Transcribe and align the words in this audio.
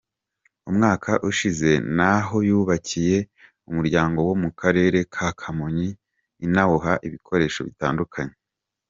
Umwaka 0.69 1.11
ushize 1.29 1.69
na 1.97 2.11
ho 2.25 2.37
yubakiye 2.49 3.17
umuryango 3.69 4.17
wo 4.27 4.33
mu 4.41 4.49
Karere 4.59 4.99
ka 5.13 5.27
Kamonyi 5.39 5.89
inawuha 6.45 6.93
ibikoresho 7.07 7.61
bitandukanye. 7.69 8.35